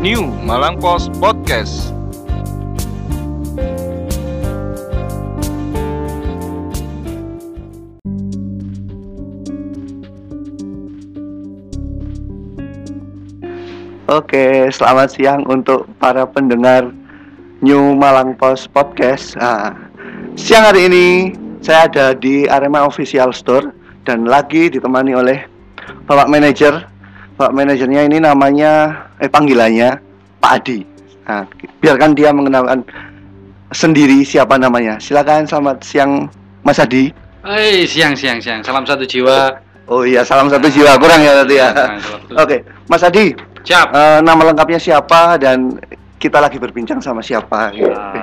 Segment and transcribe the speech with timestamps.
[0.00, 1.92] New Malang Post Podcast.
[14.08, 16.88] Oke, selamat siang untuk para pendengar
[17.60, 19.36] New Malang Post Podcast.
[19.36, 19.76] Nah,
[20.32, 23.68] siang hari ini saya ada di Arema Official Store
[24.08, 25.44] dan lagi ditemani oleh
[26.08, 26.88] Bapak Manajer.
[27.36, 30.00] Bapak manajernya ini namanya eh panggilannya
[30.40, 30.78] Pak Adi.
[31.28, 31.44] Nah,
[31.78, 32.82] biarkan dia mengenalkan
[33.70, 34.98] sendiri siapa namanya.
[34.98, 36.26] Silakan selamat siang
[36.66, 37.12] Mas Adi.
[37.40, 38.60] Hai, siang siang siang.
[38.60, 39.54] Salam satu jiwa.
[39.90, 41.68] Oh iya, salam satu jiwa kurang ya tadi ya.
[42.36, 43.90] Oke, Mas Adi, Siap.
[43.90, 45.76] eh, nama lengkapnya siapa dan
[46.20, 47.72] kita lagi berbincang sama siapa?
[47.72, 47.90] gitu.
[47.90, 48.19] Ah,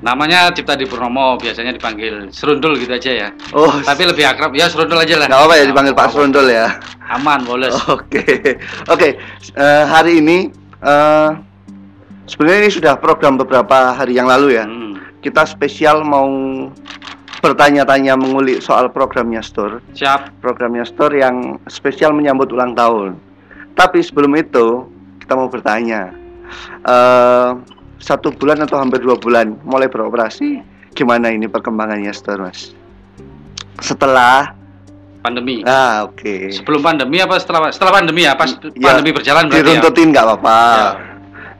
[0.00, 3.28] namanya Cipta Di Purnomo, biasanya dipanggil Serundul gitu aja ya.
[3.52, 5.28] Oh, Tapi lebih akrab ya Serundul aja lah.
[5.28, 6.66] nggak apa ya dipanggil Pak Serundul ya.
[7.10, 7.74] Aman, boles.
[7.90, 8.22] Oke,
[8.88, 9.08] oke.
[9.54, 10.48] Eh, hari ini
[10.80, 11.28] eh,
[12.24, 14.64] sebenarnya ini sudah program beberapa hari yang lalu ya.
[14.64, 16.24] Hmm, Kita spesial mau
[17.40, 20.28] bertanya-tanya mengulik soal programnya Store, siap.
[20.40, 23.16] programnya Store yang spesial menyambut ulang tahun.
[23.76, 24.84] Tapi sebelum itu
[25.20, 26.12] kita mau bertanya,
[26.84, 27.48] eh,
[28.00, 32.72] satu bulan atau hampir dua bulan mulai beroperasi, gimana ini perkembangannya Store, Mas?
[33.78, 34.56] Setelah,
[35.20, 35.60] Pandemi.
[35.62, 36.48] ah oke.
[36.50, 38.32] Sebelum pandemi apa setelah setelah pandemi ya?
[38.34, 39.64] Pas Ya, pandemi berjalan berarti ya.
[39.76, 40.58] diruntutin nggak apa-apa.
[40.58, 40.88] Ya.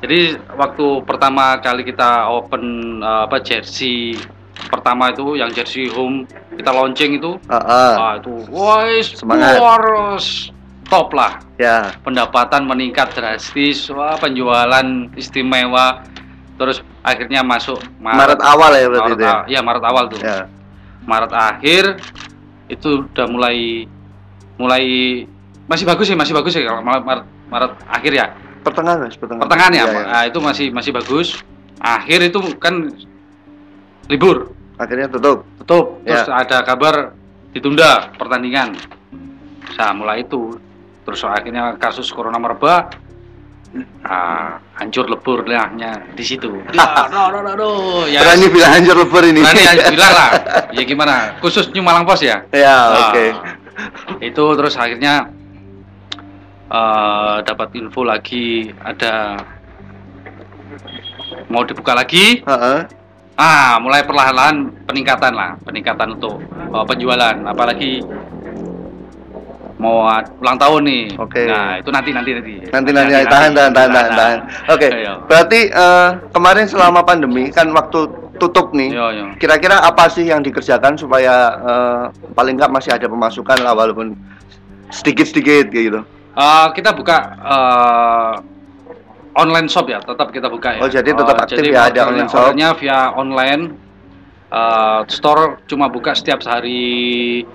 [0.01, 0.19] Jadi
[0.57, 2.65] waktu pertama kali kita open
[2.99, 4.17] eh, apa jersey
[4.73, 7.93] pertama itu yang jersey home kita launching itu Heeh.
[7.97, 9.57] ah itu wais Semangat.
[9.57, 10.53] harus
[10.85, 14.85] top lah ya, pendapatan meningkat drastis wah penjualan
[15.17, 16.05] istimewa
[16.61, 19.33] terus akhirnya masuk Maret, awal ya berarti Maret itu ya.
[19.33, 20.45] a- iya, Maret awal tuh Ya.
[21.03, 21.85] Maret akhir
[22.69, 23.89] itu udah mulai
[24.55, 24.85] mulai
[25.65, 28.27] masih bagus sih masih bagus sih kalau Maret, Maret, Maret akhir ya
[28.61, 29.41] Pertengahan Mas, pertengahan.
[29.43, 30.03] pertengahan ya, iya.
[30.05, 31.41] Nah, itu masih masih bagus
[31.81, 32.93] akhir itu kan
[34.07, 35.49] libur Akhirnya tutup.
[35.57, 36.41] tutup terus Ya.
[36.41, 37.17] ada kabar
[37.51, 38.77] ditunda pertandingan
[39.73, 40.61] nah mulai itu
[41.03, 43.01] terus akhirnya kasus corona merebak
[44.03, 46.51] ah, hancur lebur lahnya di situ.
[46.73, 47.69] Ya, no, no, no, no.
[48.07, 49.41] ya Berani bilang hancur lebur ini.
[49.41, 50.31] berani ya, bilang lah.
[50.75, 51.15] Ya gimana?
[51.39, 52.43] Khusus New Malang Pos ya?
[52.51, 53.27] Ya, Ah, oke.
[54.21, 55.31] itu terus akhirnya
[56.69, 59.39] eh, dapat info lagi ada
[61.49, 62.43] mau dibuka lagi?
[62.43, 62.79] Heeh.
[63.35, 66.45] Ah, mulai perlahan-lahan peningkatan lah, peningkatan untuk
[66.77, 68.05] uh, penjualan, apalagi
[69.81, 71.03] mau uh, ulang tahun nih.
[71.17, 71.49] Oke.
[71.49, 72.53] Nah, itu nanti nanti nanti.
[72.69, 74.11] Nanti nanti tahan tahan tahan tahan.
[74.13, 74.39] tahan.
[74.69, 74.89] Oke.
[74.93, 75.15] Ayo.
[75.25, 78.05] Berarti eh, kemarin selama pandemi kan waktu
[78.37, 78.93] tutup nih.
[78.93, 79.25] Yo.
[79.41, 82.03] Kira-kira apa sih yang dikerjakan supaya eh,
[82.37, 84.13] paling nggak masih ada pemasukan lah walaupun
[84.93, 86.01] sedikit-sedikit kayak gitu.
[86.31, 88.35] Uh, kita buka uh,
[89.35, 90.81] online shop ya, tetap kita buka ya.
[90.83, 92.55] Oh, jadi tetap Uh, aktif jadi ya, ada online shop.
[92.79, 93.63] via online.
[94.51, 97.47] Uh, store cuma buka setiap hari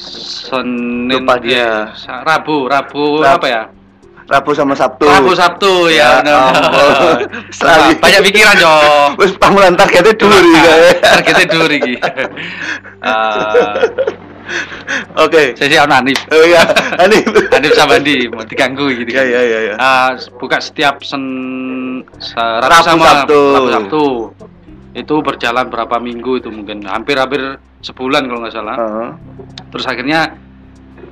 [0.00, 1.92] Senin Lupa dia.
[1.92, 3.62] ya, Rabu, Rabu Rab- apa ya?
[4.30, 5.10] Rabu sama Sabtu.
[5.10, 7.18] Rabu Sabtu Ya ya, ampun.
[7.58, 7.98] Selalu.
[7.98, 8.74] Banyak pikiran yo.
[9.20, 10.74] Wis pamulan targetnya dulu ya.
[11.02, 11.94] Targetnya dulu iki.
[11.98, 13.78] Eh,
[15.22, 15.54] Oke.
[15.54, 16.18] saya sih ono Hanif.
[16.30, 16.62] Oh iya,
[16.98, 17.26] Hanif.
[17.50, 19.10] Hanif Sabandi mau diganggu gitu.
[19.10, 19.74] Ya ya ya ya.
[19.74, 20.08] Eh,
[20.38, 21.22] buka setiap sen
[22.34, 23.40] Rabu, Rabu, sama Sabtu.
[23.50, 24.04] Rabu Sabtu.
[24.90, 28.76] Itu berjalan berapa minggu itu mungkin hampir-hampir sebulan kalau nggak salah.
[28.76, 29.10] Heeh.
[29.70, 30.20] Terus akhirnya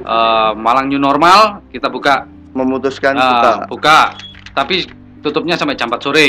[0.03, 3.53] eh, Malang New Normal kita buka Memutuskan eh, buka.
[3.71, 3.99] buka.
[4.57, 4.83] Tapi
[5.23, 6.29] tutupnya sampai jam 4 sore.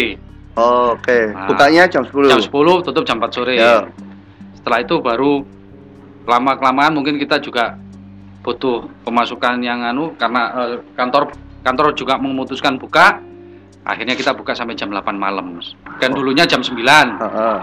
[0.60, 2.28] Oh, Oke, Nah, bukanya jam 10.
[2.30, 3.56] Jam 10 tutup jam 4 sore.
[3.58, 3.88] Ya.
[4.60, 5.42] Setelah itu baru
[6.30, 7.80] lama kelamaan mungkin kita juga
[8.46, 11.34] butuh pemasukan yang anu karena eh, kantor
[11.64, 13.24] kantor juga memutuskan buka.
[13.84, 15.58] Akhirnya kita buka sampai jam 8 malam.
[15.98, 16.76] Kan dulunya jam 9.
[17.20, 17.58] Heeh.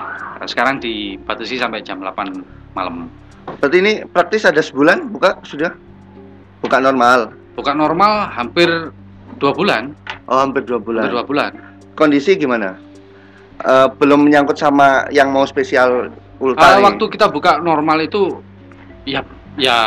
[0.44, 3.08] Sekarang dibatasi sampai jam 8 malam.
[3.62, 5.70] Berarti ini praktis ada sebulan buka sudah?
[6.60, 7.30] Buka normal.
[7.54, 8.90] Buka normal hampir
[9.38, 9.94] dua bulan.
[10.26, 11.06] Oh, hampir dua bulan.
[11.06, 11.50] Hampir dua bulan.
[11.94, 12.76] Kondisi gimana?
[13.56, 16.84] Eh, belum menyangkut sama yang mau spesial ulta Ah, nih.
[16.84, 18.44] waktu kita buka normal itu
[19.08, 19.24] ya
[19.56, 19.78] ya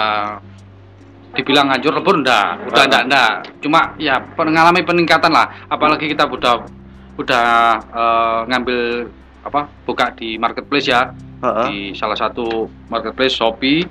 [1.29, 2.87] dibilang hancur lebur enggak, udah Ah.
[2.87, 3.31] enggak enggak.
[3.59, 5.47] Cuma ya mengalami peningkatan lah.
[5.67, 6.65] Apalagi kita udah
[7.15, 7.47] udah
[7.79, 8.79] eh, ngambil
[9.39, 9.61] apa?
[9.85, 11.09] buka di marketplace ya.
[11.39, 11.65] Heeh.
[11.67, 13.85] Di salah satu marketplace Shopee.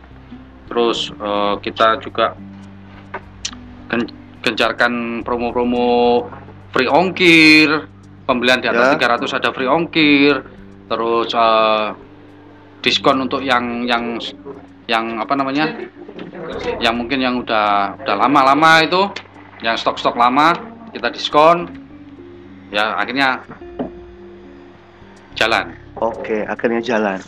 [0.69, 2.35] Terus eh, kita juga
[3.88, 6.25] gen- gencarkan promo-promo
[6.70, 7.88] free ongkir,
[8.25, 9.17] pembelian di atas Ya.
[9.17, 10.34] 300 ada free ongkir,
[10.87, 11.87] terus eh,
[12.81, 14.20] diskon untuk yang yang
[14.87, 15.69] yang apa namanya
[16.79, 19.03] yang mungkin yang udah udah lama-lama itu
[19.62, 20.55] yang stok-stok lama
[20.94, 21.69] kita diskon.
[22.69, 23.43] Ya akhirnya
[25.35, 25.73] jalan.
[25.99, 27.19] Oke, akhirnya jalan.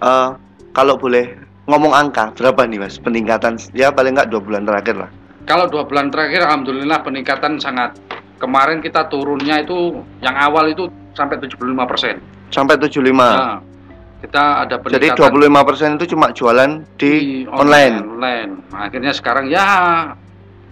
[0.00, 0.28] Eh,
[0.72, 1.36] kalau boleh
[1.66, 5.10] ngomong angka berapa nih mas peningkatan ya paling nggak dua bulan terakhir lah.
[5.46, 7.94] Kalau dua bulan terakhir, alhamdulillah peningkatan sangat.
[8.42, 12.18] Kemarin kita turunnya itu yang awal itu sampai 75 persen.
[12.50, 13.14] Sampai 75.
[13.14, 13.62] Nah,
[14.16, 17.96] kita ada Jadi peningkatan 25% itu cuma jualan di, online.
[18.00, 18.50] online.
[18.72, 19.64] Nah, akhirnya sekarang ya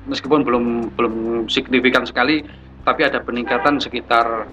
[0.09, 0.65] meskipun belum
[0.97, 1.15] belum
[1.49, 2.41] signifikan sekali,
[2.83, 4.49] tapi ada peningkatan sekitar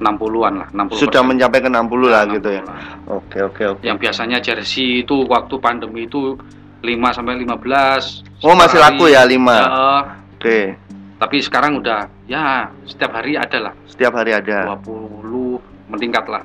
[0.00, 2.62] 60-an lah, 60 Sudah mencapai ke 60 lah Nah, gitu ya.
[2.64, 2.80] 60 lah.
[3.20, 3.82] Oke, oke, oke.
[3.84, 6.40] Yang biasanya jersey itu waktu pandemi itu
[6.80, 8.24] 5 sampai 15.
[8.40, 9.14] Oh, masih per laku hari.
[9.14, 9.52] ya 5.
[9.52, 9.68] Ya,
[10.40, 10.58] Oke.
[11.20, 14.72] tapi sekarang udah ya setiap hari ada lah Setiap hari ada.
[14.80, 15.60] 20
[15.92, 16.40] meningkat lah.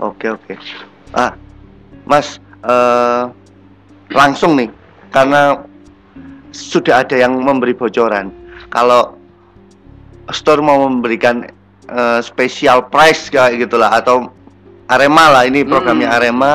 [0.00, 0.54] Oke, oke.
[1.12, 1.36] Ah,
[2.08, 3.24] Mas, eh
[4.12, 4.68] langsung nih
[5.12, 5.64] karena
[6.52, 8.32] sudah ada yang memberi bocoran.
[8.68, 9.16] Kalau
[10.32, 11.48] store mau memberikan
[11.88, 14.28] eh, special price kayak gitulah atau
[14.92, 16.16] Arema lah ini programnya Hmm.
[16.20, 16.52] Arema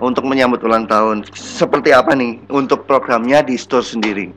[0.00, 1.28] untuk menyambut ulang tahun.
[1.36, 4.32] Seperti apa nih untuk programnya di store sendiri?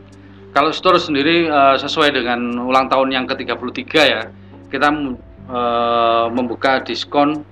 [0.52, 4.28] Kalau store sendiri eh, sesuai dengan ulang tahun yang ke-33 ya,
[4.68, 4.90] kita
[5.48, 7.48] eh, membuka diskon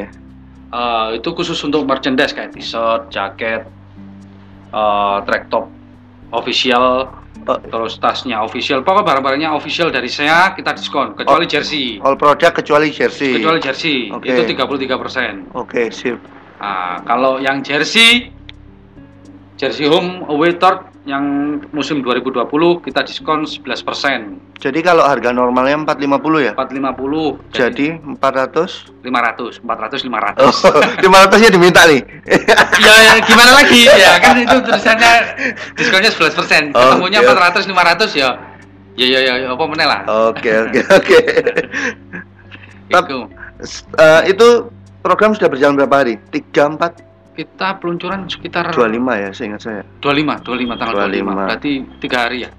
[0.67, 3.65] Eh, itu khusus untuk merchandise kayak t-shirt, jaket,
[4.75, 5.71] eh, track top
[6.35, 7.09] official,
[7.47, 7.55] Oh.
[7.63, 8.83] terus tasnya official.
[8.83, 12.03] Pokoknya barang-barangnya official dari saya kita diskon kecuali jersey.
[12.03, 13.39] All produk kecuali jersey.
[13.39, 14.35] Kecuali jersey Oke.
[14.35, 15.55] itu 33%.
[15.55, 16.19] Oke, sip.
[16.59, 18.35] Nah, kalau yang jersey
[19.57, 21.25] jersey home away tour yang
[21.71, 22.45] musim 2020
[22.83, 24.59] kita diskon 11%.
[24.59, 26.53] Jadi kalau harga normalnya 450 ya?
[26.59, 29.07] 450 Jadi 400?
[29.07, 30.45] 500, 400 500.
[30.45, 30.53] Oh,
[31.31, 32.03] 500 nya diminta nih.
[32.85, 33.87] ya, ya, gimana lagi?
[33.87, 35.13] Ya kan itu tulisannya
[35.79, 36.75] diskonnya 11%.
[36.75, 37.33] Ketemunya Oke.
[37.33, 38.31] 400 500 ya.
[38.97, 40.01] Ya ya ya, apa meneh lah.
[40.33, 41.21] Oke, oke, oke.
[42.89, 43.19] Itu.
[44.01, 44.49] Eh, itu
[45.05, 46.17] program sudah berjalan berapa hari?
[46.33, 47.06] 3 4
[47.37, 49.83] Kita peluncuran sekitar 25 ya, seingat saya.
[50.01, 51.21] 25, 25 tanggal 25.
[51.21, 51.37] 25.
[51.45, 52.51] Berarti 3 hari ya.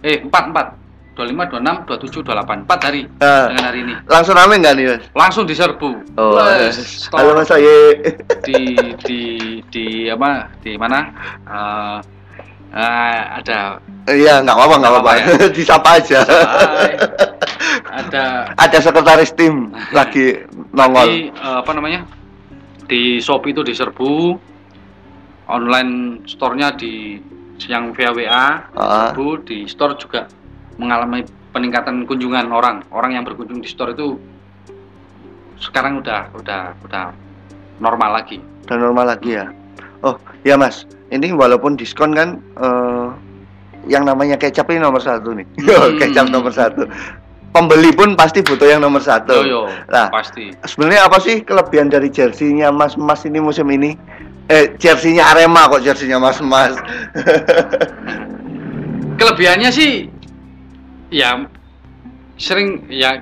[0.00, 0.78] Eh, 4 4.
[1.10, 2.64] 25, 26, 27, 28.
[2.64, 3.94] 4 hari Eh, dengan hari ini.
[4.06, 5.02] langsung rame nggak nih, Mas?
[5.12, 5.90] Langsung diserbu.
[6.14, 6.86] Oh, Wes, eh.
[7.02, 7.76] store halo Mas Aye.
[8.46, 8.58] di
[9.02, 9.20] di
[9.68, 10.48] di apa?
[10.56, 10.98] Di mana?
[11.44, 11.98] Eh,
[12.72, 15.10] eh, ada Iya, nggak apa-apa, nggak apa-apa.
[15.12, 16.20] apa-apa Disapa aja.
[16.24, 16.92] Hai.
[17.90, 18.24] ada
[18.56, 20.40] Ada sekretaris tim lagi
[20.70, 21.04] nongol.
[21.04, 22.00] di eh, apa namanya?
[22.90, 24.34] Di Shopee itu diserbu.
[25.46, 27.18] Online store-nya di
[27.68, 30.24] yang via WA Ah, Bu di store juga
[30.78, 32.82] mengalami peningkatan kunjungan orang.
[32.90, 34.18] Orang yang berkunjung di store itu
[35.60, 37.12] sekarang udah udah udah
[37.78, 38.40] normal lagi.
[38.66, 39.50] udah normal lagi ya.
[40.00, 40.16] Oh,
[40.46, 40.86] ya Mas.
[41.10, 43.08] Ini walaupun diskon kan eh,
[43.90, 45.46] yang namanya kecap ini nomor satu nih.
[45.66, 45.98] Hmm.
[45.98, 46.86] kecap nomor satu.
[47.50, 49.42] Pembeli pun pasti butuh yang nomor satu.
[49.42, 50.06] Yo yo, Nah.
[50.06, 50.54] pasti.
[50.62, 53.98] Sebenarnya apa sih kelebihan dari jersinya Mas Mas ini musim ini?
[54.46, 56.78] Eh, jersinya Arema kok jersinya Mas Mas.
[59.18, 60.06] Kelebihannya sih
[61.10, 61.44] ya
[62.38, 63.18] sering ya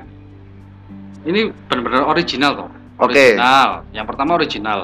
[1.25, 2.69] ini benar-benar original toh.
[3.01, 3.35] Oke.
[3.35, 3.83] Original.
[3.97, 4.79] Yang pertama original.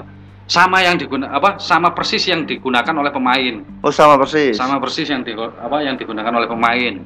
[0.44, 1.56] Sama yang digunakan apa?
[1.60, 3.64] Sama persis yang digunakan oleh pemain.
[3.80, 4.52] oh, sama persis.
[4.56, 7.00] sama persis yang di, apa yang digunakan oleh pemain.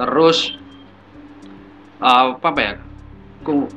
[0.00, 0.56] Terus
[2.00, 2.72] uh, apa ya?
[3.44, 3.68] Ku,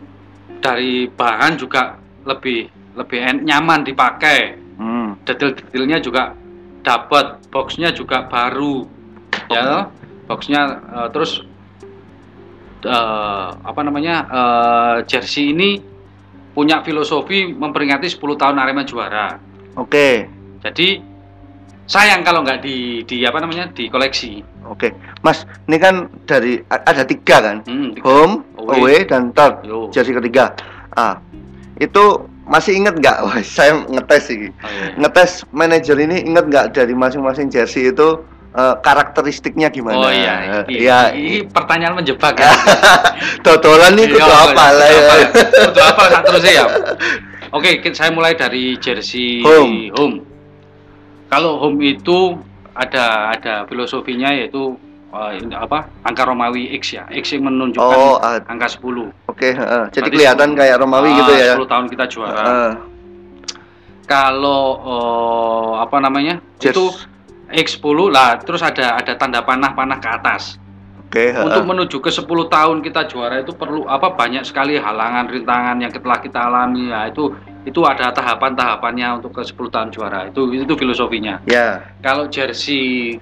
[0.59, 4.57] dari bahan juga lebih lebih en- nyaman dipakai.
[4.79, 5.15] Hmm.
[5.23, 6.33] Detail-detailnya juga
[6.83, 8.87] dapat, boxnya juga baru.
[9.51, 9.91] Ya,
[10.25, 11.43] boxnya uh, terus
[12.87, 14.15] uh, apa namanya?
[14.27, 15.79] uh, jersey ini
[16.53, 19.41] punya filosofi memperingati 10 tahun Arema juara.
[19.73, 20.29] Oke.
[20.61, 21.01] Jadi
[21.89, 24.52] sayang kalau nggak di di apa namanya di koleksi.
[24.73, 24.89] Oke.
[25.21, 27.57] Mas, ini kan dari ada tiga kan?
[27.63, 28.03] Hmm, tiga.
[28.03, 28.73] Home, Away.
[28.73, 29.61] away, dan third.
[29.61, 29.93] Yo.
[29.93, 30.57] Jersey ketiga.
[30.91, 31.21] Ah.
[31.77, 33.17] Itu masih inget nggak?
[33.25, 34.49] Wah, saya ngetes ini.
[34.49, 34.97] Oh, iya.
[34.97, 38.17] Ngetes manajer ini inget nggak dari masing-masing jersey itu
[38.53, 39.97] eh, karakteristiknya gimana?
[39.97, 40.99] Oh iya, ini, Iya.
[41.13, 42.49] ini pertanyaan menjebak ya.
[43.45, 45.15] Dodolan nih kudu Iya, apa lah ya.
[45.69, 46.65] Kudu apa terus ya.
[47.53, 49.93] Oke, saya mulai dari jersey Home.
[49.93, 50.17] home.
[51.29, 52.37] Kalau home itu
[52.73, 54.73] ada ada filosofinya yaitu
[55.13, 55.85] ini apa?
[56.01, 57.05] Angka Romawi X ya.
[57.05, 59.13] X yang menunjukkan Oh, ah, angka 10.
[59.29, 59.45] oke.
[59.45, 59.83] heeh.
[59.93, 60.59] Jadi Berarti kelihatan 10.
[60.59, 61.53] kayak Romawi Ah, gitu ya.
[61.53, 62.41] 10 tahun kita juara.
[62.41, 62.71] Heeh.
[64.03, 66.41] Kalau eh, apa namanya?
[66.57, 66.85] Jers- Itu
[67.53, 70.57] X10 lah, terus ada ada tanda panah-panah ke atas.
[71.05, 71.45] Oke, heeh.
[71.45, 75.93] untuk menuju ke 10 tahun kita juara itu perlu apa banyak sekali halangan rintangan yang
[75.93, 77.29] telah kita alami ya itu
[77.63, 83.15] itu ada tahapan-tahapannya untuk ke 10 tahun juara itu itu filosofinya Ya, kalau jersey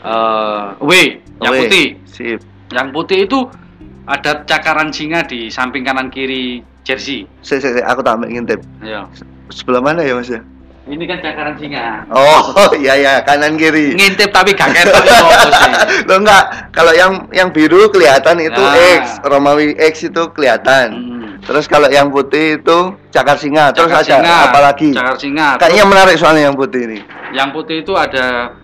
[0.00, 0.90] eh W
[1.38, 2.40] yang Oke, putih Sip.
[2.70, 3.38] yang putih itu
[4.04, 8.60] ada cakaran singa di samping kanan kiri jersey Si, si, si, aku tak ngintip.
[8.80, 9.04] ya
[9.48, 10.40] Sebelah mana ya, Mas ya?
[10.86, 12.42] ini kan cakaran singa Oh,
[12.80, 13.94] iya ya, kanan kiri.
[13.94, 15.50] ngintip tapi gak ketok itu
[16.06, 18.98] Lo enggak, kalau yang yang biru kelihatan itu Nah.
[18.98, 20.86] X, Romawi X itu kelihatan.
[20.90, 21.19] Hmm.
[21.40, 22.78] Terus kalau yang putih itu
[23.08, 23.70] cakar singa.
[23.70, 24.88] Terus Cakar ada singa, apa lagi?
[24.90, 26.98] cakar singa Kayaknya menarik soalnya yang putih ini.
[27.30, 28.54] yang putih itu ada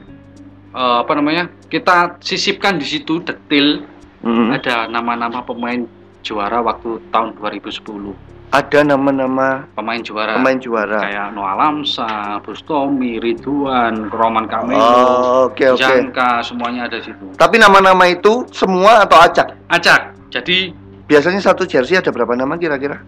[0.70, 3.82] eh, apa namanya kita sisipkan di situ detil
[4.16, 4.50] Mm.
[4.50, 5.86] ada nama-nama pemain
[6.20, 8.10] juara waktu tahun 2010
[8.48, 10.98] Ada nama-nama pemain juara pemain juara.
[10.98, 15.78] kayak Noah Lamsa, Bustomi, Ridwan, Roman Kamelo, Oh, oke oke.
[15.78, 17.22] Jangka semuanya ada di situ.
[17.34, 19.54] Tapi nama-nama itu semua atau acak?
[19.68, 20.16] Acak.
[20.26, 20.74] Jadi
[21.06, 22.98] Biasanya satu jersey ada berapa nama kira-kira?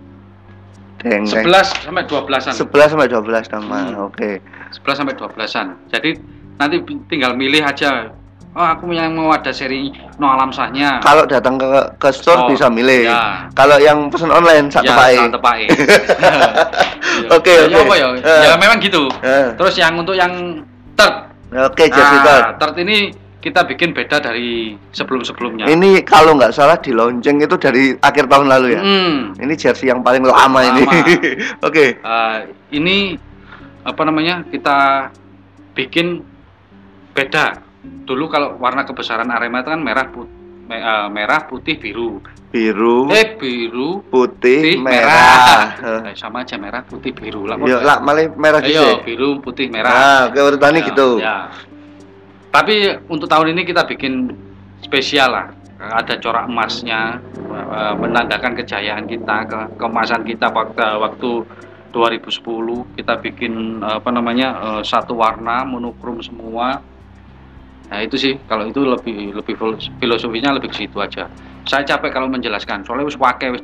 [0.98, 1.46] Deng, deng.
[1.46, 2.52] 11 sampai 12-an.
[2.54, 3.78] 11 sampai 12 nama.
[3.84, 4.06] Hmm.
[4.06, 4.42] Oke.
[4.82, 5.66] 11 sampai 12-an.
[5.88, 6.10] Jadi
[6.56, 6.76] nanti
[7.06, 8.10] tinggal milih aja.
[8.58, 10.98] Oh, aku yang mau ada seri Noah Lamsahnya.
[10.98, 13.06] Kalau datang ke ke store Oh, bisa milih.
[13.06, 13.46] ya.
[13.54, 15.14] Kalau yang pesan online satu ya, pae.
[15.30, 15.60] tepai.
[17.30, 17.82] Oke, Ya, oke.
[17.86, 18.08] apa ya?
[18.18, 18.42] Eh.
[18.42, 19.06] Ya memang gitu.
[19.22, 20.32] Eh, Terus yang untuk yang
[20.94, 21.14] third.
[21.54, 22.42] Oke, jersey third.
[22.42, 25.66] Ah, third ini kita bikin beda dari sebelum-sebelumnya.
[25.66, 28.82] Ini kalau nggak salah di launching itu dari akhir tahun lalu ya.
[28.82, 29.32] Hmm.
[29.34, 30.82] Ini jersey yang paling lama ini.
[30.82, 31.02] Lama.
[31.68, 32.02] Oke.
[32.02, 32.36] Uh,
[32.70, 33.14] ini
[33.82, 35.08] apa namanya kita
[35.72, 36.20] bikin
[37.14, 37.62] beda
[38.04, 40.28] dulu kalau warna kebesaran Arema itu kan merah put-
[40.66, 42.18] me- uh, merah putih biru
[42.48, 45.76] Biru, eh biru putih, putih merah.
[45.76, 48.80] merah Eh, sama aja merah putih biru lah Yo, lah malah merah gitu.
[48.80, 49.04] ayo ya?
[49.04, 51.08] biru putih merah Nah, oke urutannya Ya, gitu.
[51.20, 51.36] ya.
[52.48, 54.32] Tapi untuk tahun ini kita bikin
[54.82, 55.48] spesial lah.
[55.78, 57.22] Ada corak emasnya
[57.54, 61.30] eh, menandakan kejayaan kita ke kemasan kita waktu waktu
[61.94, 66.82] 2010 kita bikin eh, apa namanya eh, satu warna monokrom semua.
[67.88, 71.30] Nah itu sih kalau itu lebih lebih fil- filosofinya lebih ke situ aja.
[71.62, 73.62] Saya capek kalau menjelaskan soalnya wis wake wis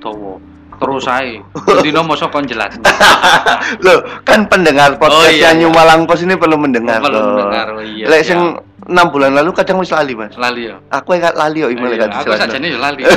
[0.84, 1.40] terus saya
[1.84, 2.76] dino mosok kon jelas
[3.84, 5.74] Loh, kan pendengar podcast iya, New iya.
[5.74, 7.00] Malang Pos ini perlu mendengar.
[7.00, 7.24] Perlu loh.
[7.32, 8.26] mendengar, oh iya, Lek iya.
[8.26, 8.40] sing
[8.84, 10.36] 6 bulan lalu kadang wis lali, Mas.
[10.36, 13.02] lali ya Aku yang lali kok email Iya, aku saja nih lali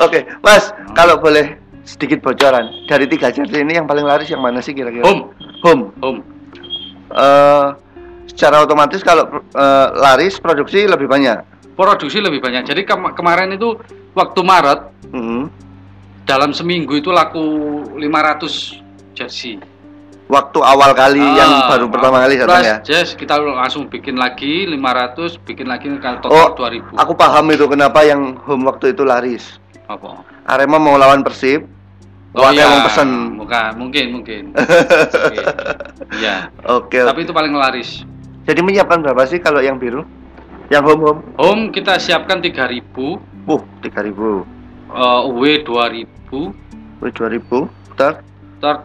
[0.00, 0.94] Oke, Mas, Hmm.
[0.94, 5.02] kalau boleh sedikit bocoran dari tiga jersey ini yang paling laris yang mana sih kira-kira?
[5.02, 5.28] home
[5.60, 5.84] Home.
[6.00, 6.20] home
[7.10, 7.66] Eh,
[8.26, 11.42] secara otomatis kalau eh, laris produksi lebih banyak.
[11.72, 12.62] produksi lebih banyak.
[12.62, 13.72] Jadi kem- kemarin itu
[14.12, 14.80] waktu Maret
[15.10, 15.40] Mhm.
[16.30, 17.42] Dalam seminggu itu laku
[17.98, 18.78] 500
[19.12, 19.58] jersey.
[20.30, 22.76] Waktu awal kali yang Ah, baru pertama kali datang ya.
[22.86, 26.94] Jes kita langsung bikin lagi 500, bikin lagi kalau Oh, total 2000.
[26.94, 29.58] Aku paham itu kenapa yang home waktu itu laris.
[29.84, 30.22] apa?
[30.46, 31.66] Arema mau lawan Persib.
[32.30, 33.10] Oh Warga iya, mau pesen.
[33.34, 34.42] Bukan, mungkin mungkin.
[34.54, 35.44] Mungkin.
[36.14, 36.46] Iya.
[36.70, 37.02] Oke.
[37.02, 38.06] Tapi itu paling laris.
[38.46, 40.06] Jadi menyiapkan berapa sih kalau yang biru?
[40.70, 41.20] Yang home home?
[41.36, 43.18] Home kita siapkan 3000,
[43.50, 44.46] Uh, 3000.
[44.94, 46.06] uh, away 2000,
[47.00, 47.66] Wih, 2000.
[47.98, 48.16] Third
[48.60, 48.80] third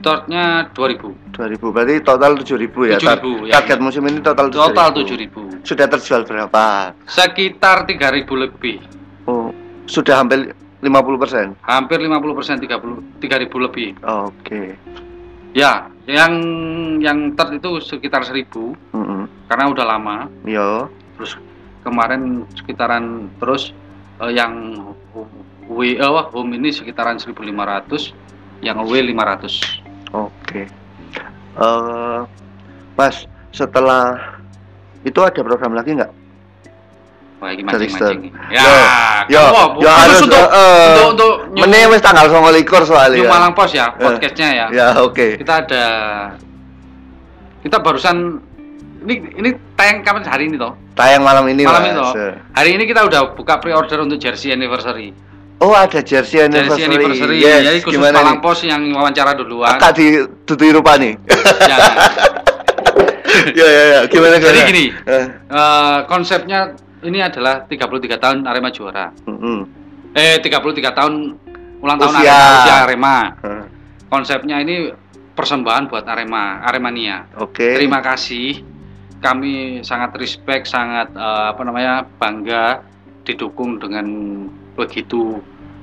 [0.00, 1.12] thirdnya 2000.
[1.32, 1.72] 2000.
[1.72, 2.96] Berarti total 7000 ya.
[2.96, 3.52] Tar- 7.000, ya.
[3.60, 4.56] Target musim ini total 7000.
[4.56, 5.64] Total 7000.
[5.64, 6.64] Sudah terjual berapa?
[7.04, 8.80] Sekitar 3000 lebih.
[9.28, 9.52] Oh,
[9.84, 11.60] sudah hampir 50%.
[11.60, 13.88] hampir 50% 30 3000 lebih.
[14.00, 14.80] Oke.
[15.52, 16.32] Ya, yang
[17.02, 20.16] yang ter itu sekitar 1000 Mm karena udah lama.
[20.46, 20.86] Yo.
[21.18, 21.34] Terus
[21.82, 23.74] kemarin sekitaran terus
[24.22, 24.78] eh, yang
[25.70, 28.10] W eh, wah, home ini sekitaran 1500,
[28.58, 30.10] yang away 500.
[30.10, 30.66] Oke.
[31.54, 32.20] Eh,
[32.98, 34.34] Mas, setelah
[35.06, 36.12] itu ada program lagi nggak?
[37.40, 38.34] Wah, ini mancing-mancing.
[38.52, 38.66] Ya,
[39.30, 39.42] Yo, yo
[39.78, 43.16] khusus harus untuk, eh, eh, untuk untuk New, Meneh wis tanggal 29 soalnya.
[43.16, 43.32] New ya.
[43.32, 44.66] Malang Pos ya, podcastnya ya.
[44.68, 45.40] Ya, oke.
[45.40, 45.84] Kita ada
[47.64, 48.42] kita barusan
[49.06, 49.48] ini ini
[49.78, 50.76] tayang kapan hari ini toh?
[50.98, 51.96] Tayang malam ini, malam Mas.
[51.96, 52.04] itu.
[52.52, 55.16] Hari ini kita udah buka pre-order untuk jersey anniversary.
[55.60, 56.72] Oh, ada jersey anniversary.
[56.72, 57.36] Jersey anniversary.
[57.38, 58.44] Yes, Jadi khusus gimana Malang nih?
[58.44, 59.76] Pos yang wawancara duluan.
[59.76, 60.06] Kakak di
[60.48, 61.10] Dudu Rupani.
[61.68, 61.76] Ya.
[63.60, 64.00] ya, ya, ya.
[64.08, 64.70] Gimana Jadi gimana?
[64.72, 64.84] gini.
[65.04, 69.12] Eh, Eh, konsepnya ini adalah 33 tahun Arema juara.
[69.24, 69.58] mm-mm.
[70.10, 71.14] Eh 33 tahun
[71.78, 72.32] ulang tahun Usia.
[72.32, 73.16] Arema, usia Arema.
[73.44, 73.64] Eh,
[74.10, 74.90] Konsepnya ini
[75.30, 77.28] persembahan buat Arema, Aremania.
[77.38, 77.76] Oke.
[77.76, 78.64] Terima kasih.
[79.20, 82.80] Kami sangat respect, sangat eh, apa namanya bangga
[83.22, 84.06] didukung dengan
[84.80, 85.36] begitu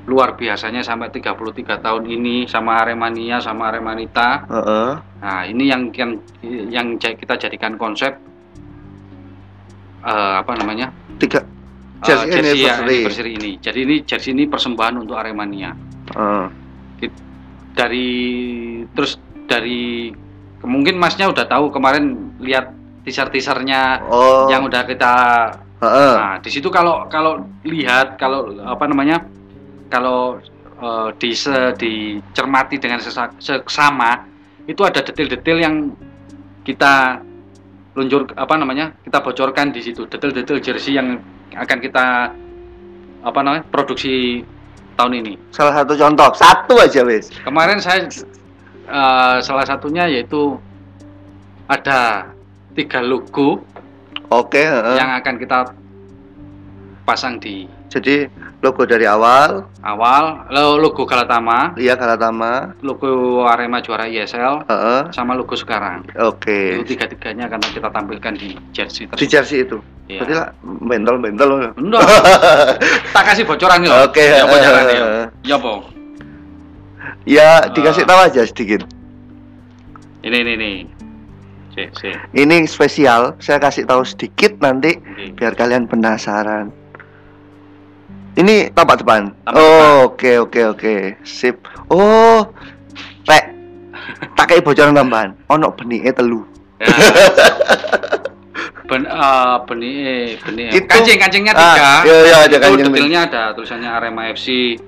[0.07, 4.47] luar biasanya sampai 33 tahun ini sama Aremania sama Aremanita.
[4.47, 4.91] Heeh.
[5.19, 6.11] Nah, ini yang yang
[6.71, 8.15] yang kita jadikan konsep
[10.07, 10.95] eh, apa namanya?
[11.19, 12.87] Tiga eh, jersey jersey ya, anniversary.
[12.87, 13.51] anniversary ini.
[13.59, 15.75] Jadi ini jersey ini persembahan untuk Aremania.
[16.15, 16.47] Eh,
[17.77, 18.09] Dari
[18.89, 20.09] terus dari
[20.65, 22.73] mungkin Masnya udah tahu kemarin lihat
[23.05, 25.13] teaser-teasernya oh, yang udah kita
[25.81, 29.21] Nah, di situ kalau kalau lihat kalau apa namanya?
[29.93, 30.41] Kalau
[30.81, 31.31] eh, di
[31.77, 34.25] dicermati dengan sesa- seksama
[34.65, 35.75] itu ada detail-detail yang
[36.65, 37.21] kita
[37.93, 38.91] luncur apa namanya?
[39.05, 41.21] Kita bocorkan di situ detail-detail jersey yang
[41.53, 42.33] akan kita
[43.21, 43.63] apa namanya?
[43.69, 44.41] produksi
[44.97, 45.33] tahun ini.
[45.53, 47.29] Salah satu contoh, satu aja wis.
[47.45, 48.09] Kemarin saya
[48.89, 50.57] eh, salah satunya yaitu
[51.69, 52.33] ada
[52.73, 53.61] tiga logo
[54.29, 54.95] Oke, heeh.
[54.95, 55.59] yang akan kita
[57.03, 58.27] pasang di Jadi
[58.59, 63.07] logo dari awal, awal lo- logo Galatama, iya Galatama, logo
[63.41, 65.01] Arema juara ISL, heeh.
[65.09, 66.03] sama logo sekarang.
[66.19, 66.75] Oke.
[66.75, 69.31] Itu tiga-tiganya akan kita tampilkan di jersey Di tersebut.
[69.31, 69.79] jersey itu.
[70.05, 70.19] Iya.
[70.19, 70.47] Berarti lah
[70.83, 71.49] bentol-bentol.
[71.73, 72.03] Enggak,
[73.15, 74.03] tak kasih bocoran ya.
[74.03, 74.99] Oke, Ya bocoran ya.
[74.99, 75.25] eh.
[75.45, 75.73] Ya, Po.
[77.23, 78.07] Ya dikasih Ah.
[78.09, 78.83] tahu aja sedikit.
[80.19, 80.71] Ini ini ini.
[82.33, 85.37] Ini spesial, saya kasih tahu sedikit nanti Oke.
[85.37, 86.73] biar kalian penasaran.
[88.33, 89.29] Ini tampak depan.
[89.43, 90.95] Tampak oh, oke oke oke.
[91.21, 91.61] Sip.
[91.89, 92.45] Oh.
[93.25, 93.45] Rek.
[94.33, 95.37] Tak kayak bocoran tambahan.
[95.47, 96.45] Ono benike telu.
[96.77, 96.89] Ya.
[98.87, 100.69] Ben, eh, benih, benih.
[100.71, 101.91] Itu- Kancing, kancingnya Ah, tiga.
[102.07, 102.87] iya, iya, ada kancing.
[102.87, 104.79] detailnya ada tulisannya Arema FC.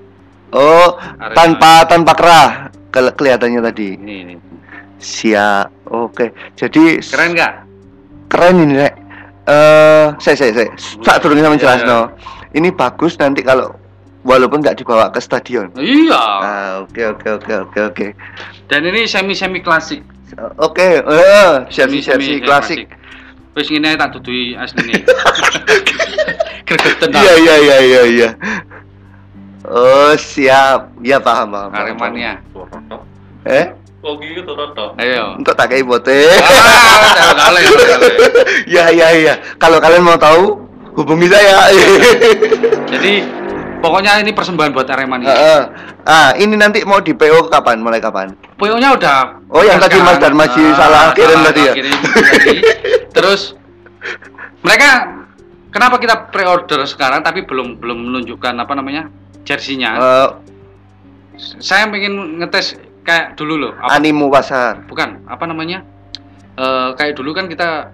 [0.50, 1.36] Oh, Arema.
[1.36, 2.48] tanpa tanpa kerah
[2.88, 4.00] Kel- kelihatannya tadi.
[4.00, 4.34] Ini, ini.
[5.00, 5.66] Siap.
[5.90, 6.30] Oke.
[6.54, 7.52] Jadi Keren nggak?
[8.30, 8.94] keren ini, Rek.
[9.50, 10.70] Eh, saya saya saya.
[10.78, 11.88] Sak durunge sampeyan Iya, jelas iya.
[11.90, 12.00] no.
[12.54, 13.74] Ini bagus nanti kalau
[14.22, 15.72] walaupun nggak dibawa ke stadion.
[15.74, 16.22] Iya.
[16.38, 18.06] Ah, oke oke oke oke oke.
[18.70, 20.04] Dan ini semi semi klasik.
[20.62, 22.86] Oke, eh, jersey jersey Semi-semi klasik.
[23.58, 25.02] Wis ngene tak dudui asline.
[26.70, 27.18] Gregetan tak.
[27.18, 28.30] Iya iya iya iya iya.
[29.66, 31.70] Oh siap, ya paham paham.
[31.74, 32.38] Aremania.
[33.42, 34.96] Eh, Oh gitu Toto.
[34.96, 35.36] Ayo.
[35.36, 36.20] untuk tak kayak bote.
[36.40, 37.52] Ah.
[38.66, 39.34] Ya ya ya.
[39.56, 40.56] Kalau kalian mau tahu,
[40.94, 41.68] hubungi saya.
[42.92, 43.26] Jadi
[43.78, 45.28] pokoknya ini persembahan buat Aremania.
[45.28, 45.60] Heeh.
[46.02, 47.82] ah, ini nanti mau di PO kapan?
[47.82, 48.32] Mulai kapan?
[48.56, 51.72] PO-nya udah Oh, yang tadi Mas Darmaji salah kirim tadi ya?
[51.74, 51.96] kirim.
[53.10, 53.52] Terus
[54.60, 55.20] mereka
[55.68, 59.12] kenapa kita pre-order sekarang tapi belum belum menunjukkan apa namanya?
[59.42, 59.90] jersinya.
[59.92, 60.28] Eh,
[61.58, 62.76] Saya pengen ngetes
[63.10, 63.72] kayak dulu loh.
[63.82, 64.86] Apa, animo pasar.
[64.86, 65.82] bukan, apa namanya?
[66.54, 67.90] Eh, kayak dulu kan kita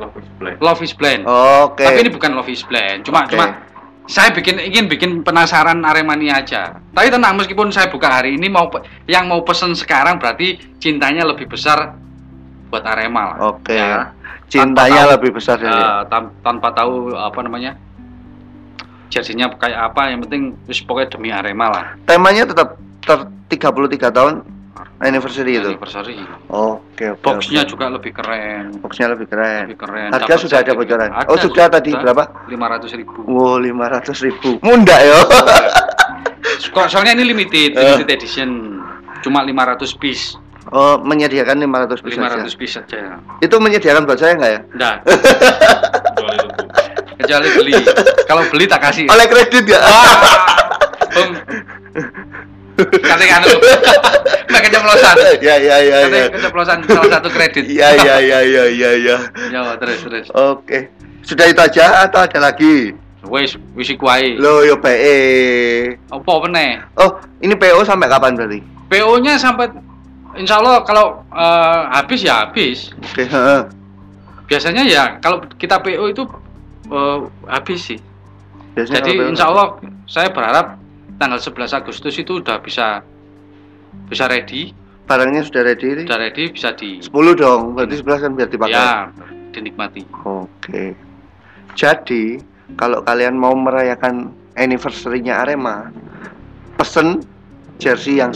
[0.00, 0.56] Love is blind.
[0.64, 1.22] Love is Blind.
[1.28, 1.84] Oke.
[1.84, 3.04] Tapi ini bukan Love is Blind.
[3.04, 3.36] Cuma Oke.
[3.36, 3.60] cuma
[4.08, 6.80] saya bikin ingin bikin penasaran Aremania aja.
[6.96, 8.72] Tapi tenang meskipun saya buka hari ini mau
[9.04, 12.00] yang mau pesen sekarang berarti cintanya lebih besar
[12.72, 13.38] buat Arema lah.
[13.52, 13.76] Oke.
[13.76, 14.16] Ya.
[14.48, 15.76] Cintanya Tanpa tahu, lebih besar dari.
[15.76, 17.76] Eh, tan- tanpa tahu apa namanya
[19.12, 21.84] jersinya kayak apa yang penting wis pokoknya demi Arema lah.
[22.08, 23.18] Temanya tetap ter
[23.50, 24.34] 33 tahun
[25.00, 25.74] anniversary itu.
[25.74, 26.16] Anniversary.
[26.48, 27.24] Oke, oke.
[27.24, 27.70] Boxnya oke.
[27.72, 28.64] juga lebih keren.
[28.80, 29.64] Boxnya lebih keren.
[29.68, 30.08] Lebih keren.
[30.12, 31.10] Harga Dapat sudah ada bocoran.
[31.10, 32.24] Ada, oh sudah tadi berapa?
[32.48, 33.20] Lima ratus ribu.
[33.26, 34.60] Wow, lima ratus ribu.
[34.62, 35.20] Munda ya.
[36.70, 37.98] Kok soalnya ini limited, Eh.
[37.98, 38.78] limited edition.
[39.20, 40.38] Cuma 500 piece.
[40.70, 42.54] Oh, menyediakan 500 piece 500 saja.
[42.54, 43.00] piece saja.
[43.42, 44.60] Itu menyediakan buat saya nggak ya?
[44.76, 44.96] Enggak,
[47.20, 47.72] Kecuali beli.
[48.28, 49.08] Kalau beli tak kasih.
[49.08, 49.80] Oleh kredit ya?
[51.10, 52.59] Kata
[53.06, 53.56] kan lu.
[54.50, 55.14] Mbak keceplosan.
[55.38, 56.26] ya ya ya Kata ya.
[56.34, 57.64] keceplosan salah satu kredit.
[57.70, 59.16] Ya ya ya ya ya ya.
[59.52, 60.26] Ya, terus terus.
[60.34, 60.90] Oke.
[61.22, 62.96] Sudah itu aja atau ada lagi?
[63.28, 64.40] Wis wis iku wae.
[64.40, 65.16] Lo yo PE.
[66.08, 66.80] Apa meneh?
[66.96, 68.58] Oh, ini PO sampai kapan berarti?
[68.90, 69.70] PO-nya sampai
[70.38, 72.94] Insya Allah kalau eh, habis ya habis.
[73.02, 73.60] Oke, heeh.
[74.46, 76.22] Biasanya ya kalau kita PO itu
[76.90, 77.18] eh,
[77.50, 77.98] habis sih.
[78.74, 80.79] Biasanya Jadi insya Allah saya berharap
[81.20, 83.04] tanggal 11 Agustus itu udah bisa
[84.08, 84.72] bisa ready,
[85.04, 86.08] barangnya sudah ready.
[86.08, 88.72] udah ready bisa di 10 dong, berarti 11 kan biar dipakai.
[88.72, 89.12] ya
[89.50, 90.06] dinikmati.
[90.24, 90.94] Oke.
[91.74, 92.38] Jadi,
[92.78, 95.90] kalau kalian mau merayakan anniversary-nya Arema,
[96.78, 97.22] pesen
[97.82, 98.30] jersey yang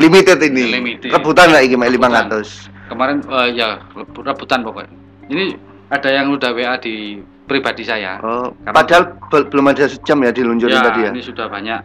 [0.00, 0.72] limited ini.
[0.72, 1.12] Limited.
[1.12, 2.28] Rebutan lah ini Rebutan.
[2.32, 2.88] 500.
[2.88, 4.92] Kemarin eh, ya rebut- rebutan pokoknya.
[5.28, 5.44] Ini
[5.92, 8.20] ada yang udah WA di pribadi saya.
[8.20, 11.10] Oh, Karena- padahal bel- belum ada sejam ya dilunjurin ya, tadi ya.
[11.10, 11.80] ini sudah banyak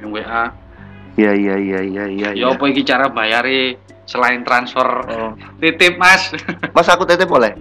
[0.00, 0.44] yang WA.
[1.12, 2.28] Iya iya iya iya iya.
[2.32, 3.76] Ya apa iki cara bayari
[4.08, 5.36] selain transfer Oh.
[5.60, 6.32] titip Mas.
[6.72, 7.52] Mas aku titip boleh?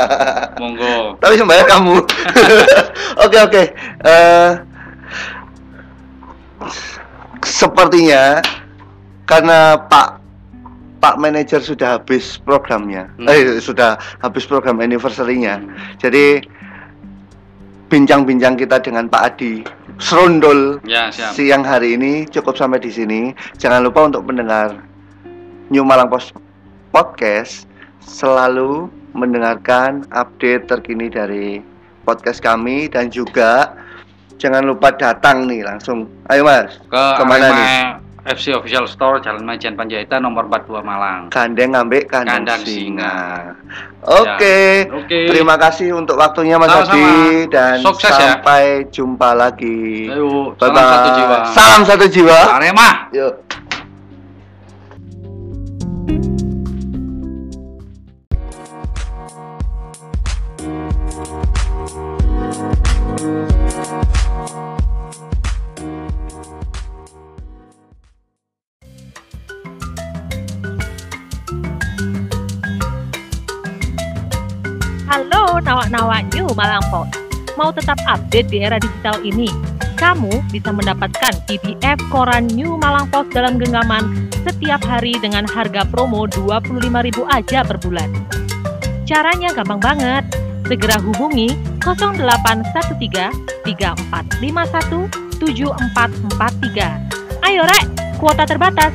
[0.60, 1.20] Monggo.
[1.20, 1.96] Tapi sembayar kamu.
[3.24, 3.62] Oke oke.
[4.02, 4.50] Eh,
[7.44, 8.40] sepertinya
[9.28, 10.08] karena Pak
[10.98, 13.12] Pak manajer sudah habis programnya.
[13.20, 13.28] Hmm.
[13.28, 15.60] Eh sudah habis program anniversary-nya.
[16.00, 16.40] Jadi
[17.94, 19.62] bincang-bincang kita dengan Pak Adi
[20.02, 21.30] serondol Ya, siap.
[21.38, 23.30] siang hari ini cukup sampai di sini.
[23.54, 24.82] Jangan lupa untuk mendengar
[25.70, 26.34] New Malang Post
[26.90, 27.70] Podcast
[28.02, 31.62] selalu mendengarkan update terkini dari
[32.02, 33.78] podcast kami dan juga
[34.42, 36.10] jangan lupa datang nih langsung.
[36.34, 38.03] Ayo Mas, Ke Ke mana Arema nih?
[38.24, 41.28] FC Official Store Jalan Majen Panjaitan nomor 42 Malang.
[41.28, 42.72] gandeng ngambek kandang, Kandang singa.
[42.72, 43.14] singa.
[44.00, 44.88] Oke.
[44.88, 45.20] Oke.
[45.28, 46.96] Terima kasih untuk waktunya Mas Sama-sama.
[46.96, 47.08] Adi
[47.48, 48.40] dan Sukses ya.
[48.40, 50.08] sampai jumpa lagi.
[50.08, 51.36] Ayo, Bye salam satu jiwa.
[51.52, 52.38] Salam satu jiwa.
[52.56, 52.88] Arema.
[53.12, 53.34] Yuk.
[75.14, 77.14] Halo nawak-nawak New Malang Post.
[77.54, 79.46] Mau tetap update di era digital ini?
[79.94, 86.26] Kamu bisa mendapatkan PDF koran New Malang Post dalam genggaman setiap hari dengan harga promo
[86.26, 88.10] 25.000 aja per bulan.
[89.06, 90.26] Caranya gampang banget.
[90.66, 93.30] Segera hubungi 0813
[93.62, 97.46] 3451 7443.
[97.46, 97.86] Ayo rek,
[98.18, 98.90] kuota terbatas.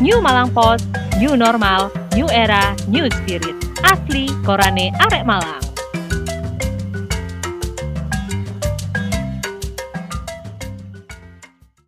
[0.00, 0.88] New Malang Post,
[1.20, 3.58] New Normal, New Era, New Spirit.
[3.82, 5.63] Asli Korane Arek Malang.